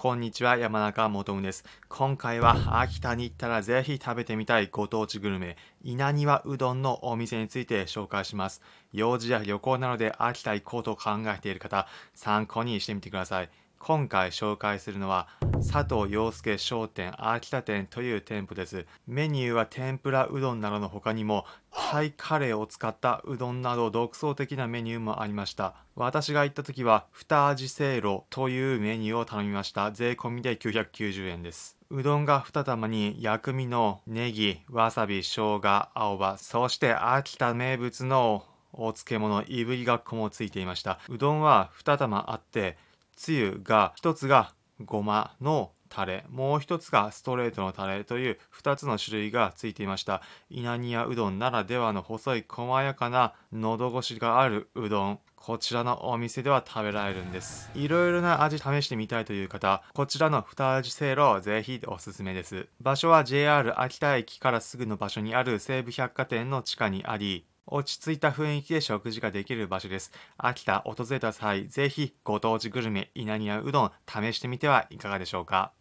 [0.00, 1.64] こんにちは、山中元夢です。
[1.88, 8.62] 今回は秋田に行ったらぜひ食べてみたいご当地グルメ、稲庭うどんのお店について紹介します。
[8.92, 13.50] 用事や旅行などで秋田行こうと考えている方、参考にしてみてください。
[13.78, 15.28] 今回紹介するのは
[15.58, 18.84] 佐藤洋介商店秋田店という店舗です。
[19.06, 25.74] メニューは天ぷらうどんなどの他にもタイカレーを使ったうどんなど独創的なメニューもありました。
[25.94, 29.90] 私が行った時は二味せいろというメニューを頼みました。
[29.92, 31.76] 税込みで990円です。
[31.90, 40.98] うどんが2玉に薬味のネギ、わさび、生姜、青葉、そして秋田名物のお漬物、いぶりがっこもついていました。
[41.08, 42.76] うどんは2玉あって、
[43.18, 50.22] つゆが一つがごまのタレもう一つがストレートのタレという2つの種類がついていました。
[50.50, 55.18] 稲庭うどんならではの細い細やかな喉越しがあるうどん。
[55.34, 57.70] こちらのお店では食べられるんです。
[57.74, 62.68] いろいろな味試してみたいという方こちらの二味せいろぜひおすすめです。
[62.80, 70.12] 場所は JR 秋田駅からすぐの場所にある西武百貨店の地下にあり落ち着いた雰囲気で食事ができる場所です。
[70.36, 75.72] 秋田訪れた際、ぜひご当地グルメ稲庭うどん試してみてはいかがでしょうか。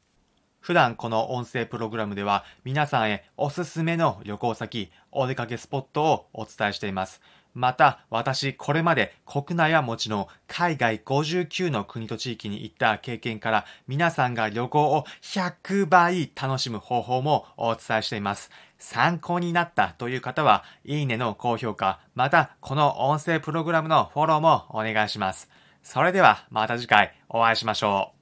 [0.59, 7.21] 普段この音声プログラムでは皆さんへおすすめの旅行先、お出かけスポットをお伝えしています。
[7.57, 18.51] また、私、これまで国内はもちろん、海外59の国と地域に行った経験から、皆さんが旅行を100倍楽しむ方法もお伝えしています。
[18.77, 25.49] 参考になったという方は、いいねの高評価、また、この音声プログラムのフォローもお願いします。
[25.81, 28.16] それでは、また次回お会いしましょう。